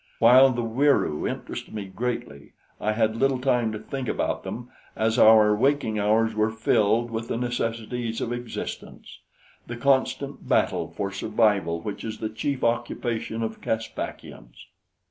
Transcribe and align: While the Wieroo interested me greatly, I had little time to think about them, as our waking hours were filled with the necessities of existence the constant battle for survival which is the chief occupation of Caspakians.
While 0.17 0.49
the 0.49 0.63
Wieroo 0.63 1.27
interested 1.29 1.75
me 1.75 1.85
greatly, 1.85 2.53
I 2.79 2.93
had 2.93 3.15
little 3.15 3.37
time 3.37 3.71
to 3.71 3.77
think 3.77 4.07
about 4.07 4.41
them, 4.43 4.71
as 4.95 5.19
our 5.19 5.55
waking 5.55 5.99
hours 5.99 6.33
were 6.33 6.49
filled 6.49 7.11
with 7.11 7.27
the 7.27 7.37
necessities 7.37 8.19
of 8.19 8.33
existence 8.33 9.19
the 9.67 9.77
constant 9.77 10.49
battle 10.49 10.87
for 10.89 11.11
survival 11.11 11.81
which 11.81 12.03
is 12.03 12.17
the 12.17 12.29
chief 12.29 12.63
occupation 12.63 13.43
of 13.43 13.61
Caspakians. 13.61 14.65